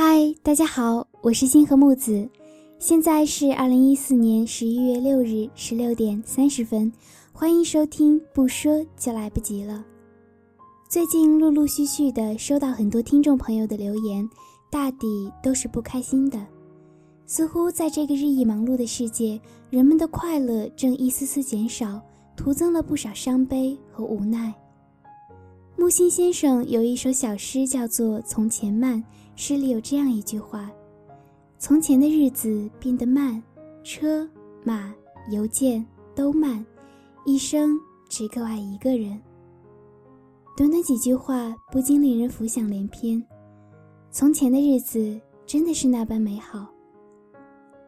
[0.00, 2.28] 嗨，大家好，我是星河木子，
[2.78, 6.92] 现在是二零一四年十一月六日十六点三十分，
[7.32, 8.16] 欢迎收听。
[8.32, 9.84] 不说就来不及了。
[10.88, 14.24] 最近陆陆续续的收到很多听众朋友的留言，
[14.70, 16.38] 大抵都是不开心的。
[17.26, 22.00] 似乎在这个日益忙碌的世界，人们的快乐正一丝丝减少，
[22.36, 24.54] 徒增了不少伤悲和无奈。
[25.76, 28.96] 木心先生有一首小诗，叫做《从前慢》。
[29.40, 30.68] 诗里有这样一句话
[31.60, 33.40] ：“从前的日子变得慢，
[33.84, 34.28] 车
[34.64, 34.92] 马
[35.30, 36.66] 邮件都慢，
[37.24, 39.16] 一生只够爱一个人。”
[40.58, 43.24] 短短几句话，不禁令人浮想联翩。
[44.10, 46.66] 从前的日子真的是那般美好。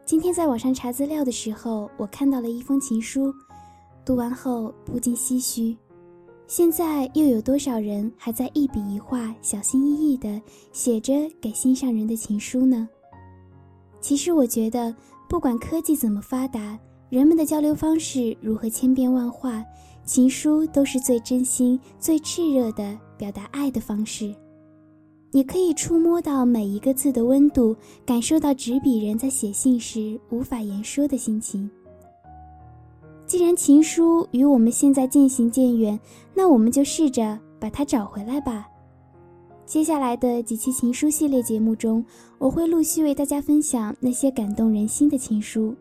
[0.05, 3.34] 今天在网上查资料的时候，我看到了一封情书，
[4.05, 5.77] 读完后不禁唏嘘。
[6.50, 12.88] 现在又有多少人还在一笔一画、小心翼翼地写着给心上人的情书呢？
[14.00, 14.92] 其实我觉得，
[15.28, 16.77] 不管科技怎么发达，
[17.08, 19.64] 人们的交流方式如何千变万化，
[20.05, 24.34] 情书都是最真心、最炽热的表达爱的方式。
[25.30, 31.70] 你可以触摸到每一个字的温度，感受到执笔人在写信时无法言说的心情。
[33.31, 35.97] 既然情书与我们现在渐行渐远，
[36.34, 38.69] 那我们就试着把它找回来吧。
[39.64, 42.05] 接下来的几期情书系列节目中，
[42.39, 45.72] 我会陆续为大家分享那些感动人心的情书。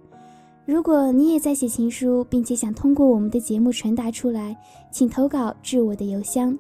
[0.68, 4.56] 如果你也在写情书，并且想通过我们的节目传达出来，
[4.92, 6.56] 请投稿至我的邮箱，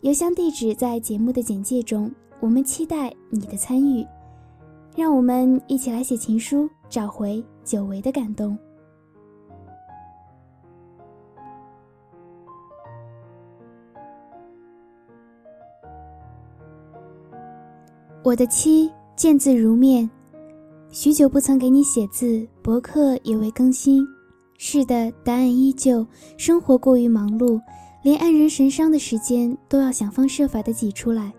[0.00, 2.10] 邮箱地址在节目的简介中。
[2.40, 4.04] 我们期待你的参与，
[4.96, 8.58] 让我们一起来写情书，找回久违的感动。
[18.24, 20.08] 我的妻见字如面，
[20.90, 24.06] 许久不曾给你写字，博客也未更新。
[24.58, 26.06] 是的，答案依旧。
[26.36, 27.60] 生活过于忙碌，
[28.04, 31.32] 连黯然神伤的时间都要想方设法的挤出来，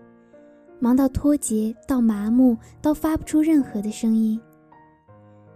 [0.78, 4.38] 忙到脱节，到麻木，到发不出任何的声音。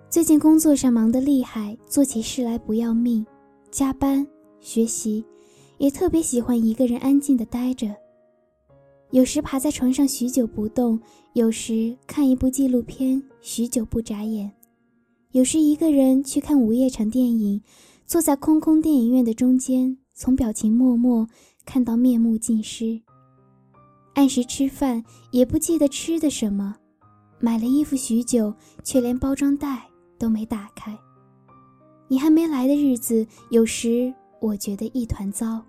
[0.08, 3.24] 最近工作上忙得厉害，做起事来不要命，
[3.70, 4.26] 加班
[4.60, 5.22] 学习，
[5.76, 7.94] 也特别喜欢一个人安静的待着。
[9.10, 11.00] 有时爬在床上许久不动，
[11.32, 14.52] 有时看一部纪录片许久不眨眼，
[15.32, 17.62] 有时一个人去看午夜场电影，
[18.04, 21.26] 坐在空空电影院的中间，从表情默默
[21.64, 23.00] 看到面目尽失。
[24.12, 26.76] 按时吃饭也不记得吃的什么，
[27.40, 28.52] 买了衣服许久，
[28.84, 29.88] 却连包装袋
[30.18, 30.94] 都没打开。
[32.08, 35.64] 你还没来的日子，有时我觉得一团糟。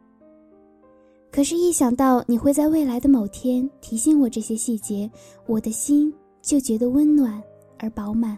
[1.32, 5.10] 可是，一想到你会在未来的某天提醒我这些细节，
[5.46, 7.42] 我的心就觉得温暖
[7.78, 8.38] 而饱满。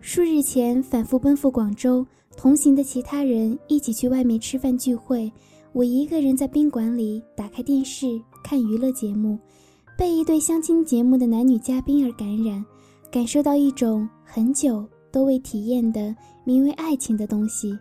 [0.00, 2.06] 数日前，反复奔赴广州，
[2.36, 5.30] 同行的其他人一起去外面吃饭聚会，
[5.72, 8.06] 我一个人在宾馆里打开电视
[8.42, 9.36] 看娱乐节目，
[9.98, 12.64] 被一对相亲节目的男女嘉宾而感染，
[13.10, 17.76] 感受到一种很久都未体验的名为爱情的东西。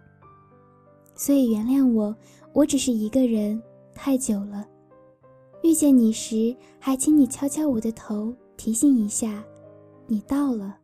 [1.16, 2.13] 所以，原谅我。
[2.54, 3.62] 我只是一个人
[3.94, 4.66] 太久了，
[5.64, 9.44] 遇见你时还请你敲敲我的头，提醒一下，
[10.08, 10.76] 你到了。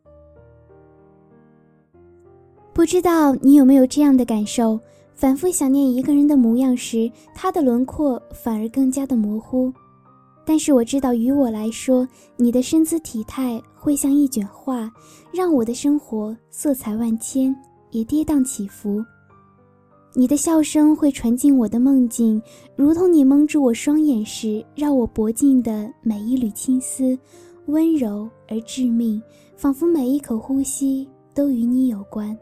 [2.74, 4.80] 不知道你有没有这样的感受？
[5.14, 9.72] 反复想念一个人的模样时，他的轮廓反而更加的模糊。
[10.46, 12.06] 但是我知道，于我来说，
[12.36, 14.92] 你的身姿体态会像一卷画，
[15.32, 17.56] 让我的生活色彩万千，
[17.92, 19.02] 也跌宕起伏。
[20.18, 22.42] 你的笑声会传进我的梦境，
[22.74, 27.20] 如同你蒙住我双眼时绕我脖颈的每一缕青丝，
[27.66, 29.22] 温柔而致命，
[29.58, 32.36] 仿佛每一口呼吸都与你有关。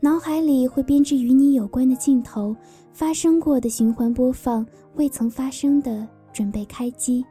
[0.00, 2.56] 脑海里会编织与你有关的镜头，
[2.94, 7.22] 发生过的循环播放，未曾发生的准备开机，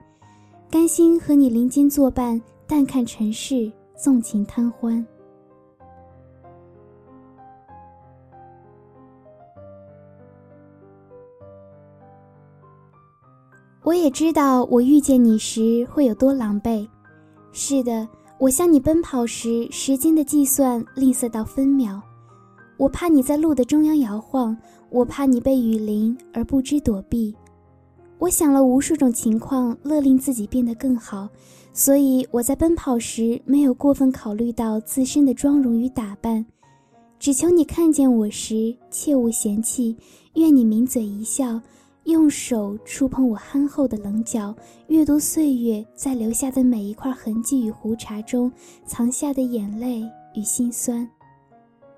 [0.69, 5.03] 甘心和你林间作伴，淡看尘世，纵情贪欢。
[13.83, 16.87] 我也知道，我遇见你时会有多狼狈。
[17.51, 18.07] 是的，
[18.37, 21.99] 我向你奔跑时，时间的计算吝啬到分秒。
[22.77, 24.55] 我怕你在路的中央摇晃，
[24.91, 27.35] 我怕你被雨淋而不知躲避。
[28.19, 31.27] 我想了无数种情况，勒令自己变得更好，
[31.73, 36.45] 所以我在奔跑时没有过分考虑到自身的妆容与打扮，
[37.17, 39.97] 只求你看见我时切勿嫌弃，
[40.35, 41.59] 愿你抿嘴一笑。
[42.05, 44.55] 用手触碰我憨厚的棱角，
[44.87, 48.51] 阅读岁月在留下的每一块痕迹与胡茬中
[48.85, 50.03] 藏下的眼泪
[50.33, 51.07] 与心酸。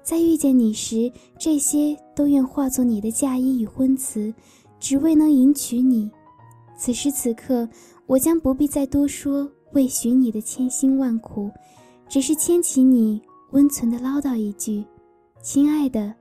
[0.04, 1.10] 在遇见你时，
[1.40, 4.34] 这些都愿化作你的嫁衣与婚词，
[4.78, 6.12] 只为能迎娶你。
[6.76, 7.68] 此时此刻，
[8.06, 11.50] 我将不必再多说为寻你的千辛万苦，
[12.10, 13.22] 只是牵起你，
[13.52, 14.84] 温存的唠叨一句
[15.42, 16.14] ：“亲爱的，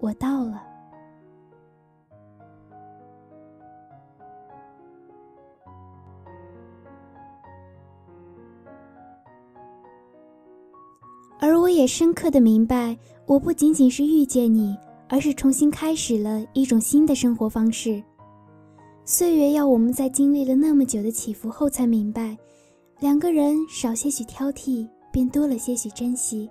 [0.00, 0.60] 我到了。”
[11.42, 12.96] 而我也深刻的明白，
[13.26, 14.76] 我不仅仅是遇见你，
[15.08, 18.00] 而是重新开始了一种新的生活方式。
[19.04, 22.38] 岁月要我们在经历了那么久的起伏后，才明白，
[23.00, 26.48] 两个人少些许挑剔，便多了些许珍惜。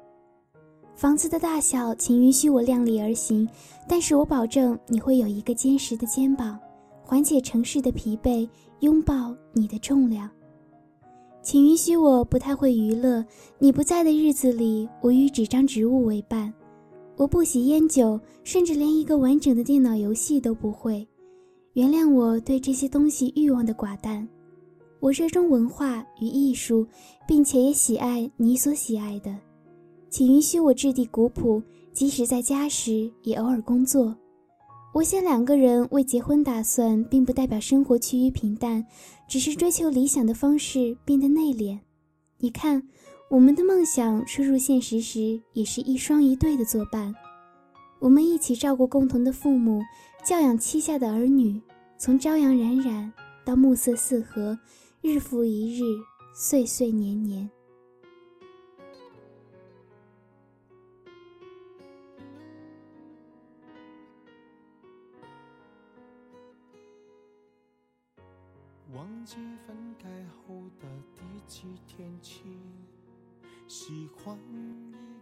[0.94, 3.48] 房子的大小，请允许我量力而行，
[3.88, 6.60] 但是我保证你会有一个坚实的肩膀，
[7.02, 8.46] 缓解城市的疲惫，
[8.82, 10.30] 拥抱你的重量。
[11.44, 13.26] 请允许我不太会娱乐。
[13.58, 16.54] 你不在的日子里，我与纸张植物为伴。
[17.18, 21.08] 我不喜烟酒，甚至连一个完整的电脑游戏都不会。
[21.74, 24.28] 原谅我对这些东西欲望的寡淡。
[25.00, 26.86] 我热衷文化与艺术，
[27.28, 29.36] 并且也喜爱你所喜爱的。
[30.10, 31.62] 请允许我质地古朴，
[31.92, 34.16] 即使在家时也偶尔工作。
[34.94, 38.86] 我想两个人为结婚打算，并不代表生活趋于平淡，
[39.26, 41.80] 只是追求理想的方式变得内敛。
[42.40, 42.84] 你看，
[43.30, 47.16] 我们的梦想输入现实时，也是一双一对的作伴。
[48.00, 49.82] 我们一起照顾共同的父母，
[50.26, 51.62] 教养膝下的儿女，
[51.98, 53.14] 从朝阳冉冉
[53.46, 54.60] 到暮色四合，
[55.02, 55.84] 日复一日，
[56.36, 57.50] 岁岁年年。
[68.94, 69.36] 忘记
[69.66, 72.42] 分开后的第几天起，
[73.66, 74.38] 喜欢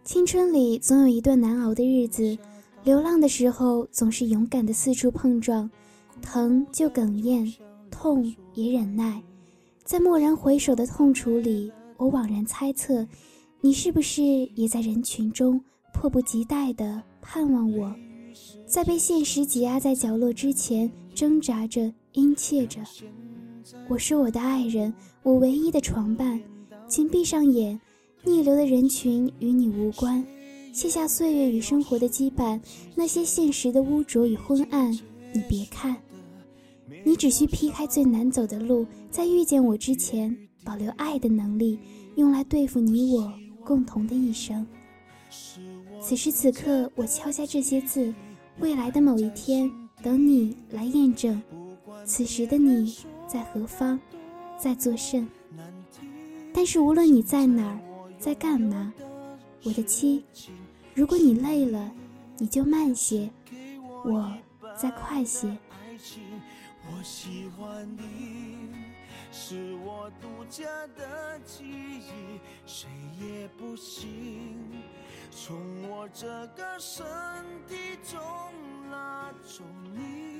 [0.02, 2.36] 青春里总有一段难熬的日子，
[2.82, 5.70] 流浪的时候总是勇敢的四处碰撞，
[6.20, 7.54] 疼就哽咽，
[7.92, 8.24] 痛
[8.54, 9.22] 也忍耐，
[9.84, 13.06] 在蓦然回首的痛楚里，我惘然猜测，
[13.60, 15.62] 你是不是也在人群中
[15.92, 17.94] 迫不及待的盼望我，
[18.66, 22.80] 在被现实挤压在角落之前，挣扎着，殷切着。
[23.88, 26.40] 我是我的爱人，我唯一的床伴，
[26.88, 27.78] 请闭上眼，
[28.24, 30.24] 逆流的人群与你无关，
[30.72, 32.60] 卸下岁月与生活的羁绊，
[32.94, 34.92] 那些现实的污浊与昏暗，
[35.32, 35.96] 你别看，
[37.04, 41.78] 你只需劈开最难走的路，在遇见我之前，保留爱的能力，
[42.16, 43.32] 用来对付你我
[43.64, 44.66] 共同的一生。
[46.00, 48.12] 此时此刻，我敲下这些字，
[48.58, 49.70] 未来的某一天，
[50.02, 51.40] 等你来验证，
[52.04, 52.94] 此时的你。
[53.30, 54.00] 在何方，
[54.58, 55.28] 在作甚？
[56.52, 57.78] 但是无论你在哪儿，
[58.18, 58.92] 在干嘛，
[59.62, 60.24] 我的妻，
[60.94, 61.92] 如果你累了，
[62.38, 63.30] 你就慢些，
[64.04, 64.36] 我
[64.76, 65.46] 再快些。
[65.46, 68.74] 我喜欢你，
[69.30, 70.64] 是我独家
[70.98, 72.88] 的记忆，谁
[73.20, 74.56] 也不行
[75.30, 75.56] 从
[75.88, 76.26] 我这
[76.56, 77.06] 个身
[77.68, 78.18] 体中
[78.90, 79.62] 拉走
[79.94, 80.39] 你。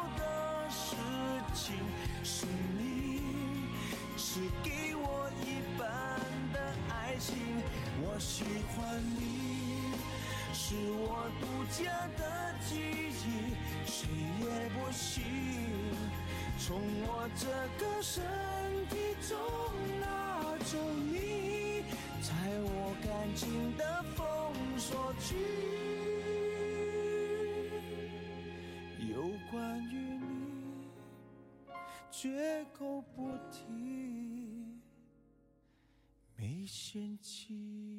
[2.33, 2.47] 是
[2.77, 3.19] 你，
[4.15, 5.45] 是给我一
[5.77, 5.83] 半
[6.53, 6.57] 的
[6.89, 7.35] 爱情。
[8.01, 8.79] 我喜欢
[9.19, 9.19] 你，
[10.53, 11.83] 是我独家
[12.17, 12.21] 的
[12.65, 12.71] 记
[13.11, 13.21] 忆，
[13.85, 14.07] 谁
[14.39, 15.11] 也不行
[16.57, 17.45] 从我这
[17.77, 18.23] 个身
[18.89, 18.95] 体
[19.27, 19.35] 中
[19.99, 20.05] 拿
[20.71, 20.71] 走
[21.11, 21.83] 你，
[22.21, 22.31] 在
[22.63, 22.70] 我
[32.61, 33.63] 绝口不提，
[36.35, 37.90] 没嫌弃。